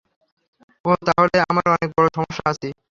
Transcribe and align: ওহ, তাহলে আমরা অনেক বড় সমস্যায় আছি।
ওহ, 0.85 0.95
তাহলে 1.07 1.37
আমরা 1.49 1.67
অনেক 1.71 1.89
বড় 1.97 2.07
সমস্যায় 2.15 2.49
আছি। 2.51 2.69